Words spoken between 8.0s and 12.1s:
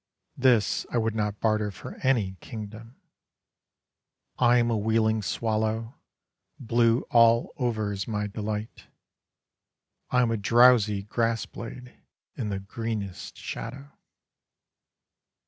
my delight. I am a drowsy grass blade